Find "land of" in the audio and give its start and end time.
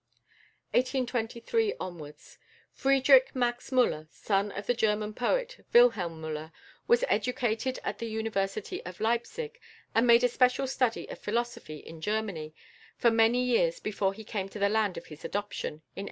14.69-15.05